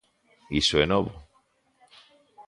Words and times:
Iso 0.61 0.75
é 0.83 0.85
novo. 0.93 1.13